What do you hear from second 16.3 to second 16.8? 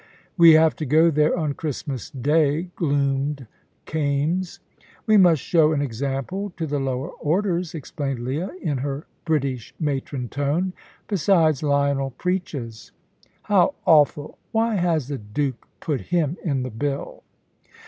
in the